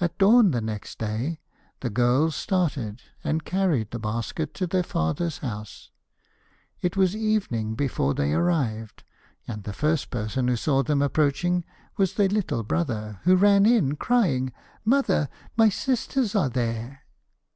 At 0.00 0.18
dawn 0.18 0.50
the 0.50 0.60
next 0.60 0.98
day 0.98 1.38
the 1.78 1.88
girls 1.88 2.34
started 2.34 3.00
and 3.22 3.44
carried 3.44 3.92
the 3.92 4.00
basket 4.00 4.54
to 4.54 4.66
their 4.66 4.82
father's 4.82 5.38
house. 5.38 5.92
It 6.80 6.96
was 6.96 7.14
evening 7.14 7.76
before 7.76 8.12
they 8.12 8.32
arrived, 8.32 9.04
and 9.46 9.62
the 9.62 9.72
first 9.72 10.10
person 10.10 10.48
who 10.48 10.56
saw 10.56 10.82
them 10.82 11.00
approaching 11.00 11.64
was 11.96 12.14
their 12.14 12.26
little 12.26 12.64
brother, 12.64 13.20
who 13.22 13.36
ran 13.36 13.66
in, 13.66 13.94
crying, 13.94 14.52
'Mother, 14.84 15.28
my 15.56 15.68
sisters 15.68 16.34
are 16.34 16.48
there.' 16.50 17.04